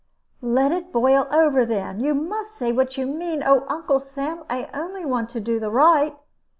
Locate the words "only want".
4.73-5.29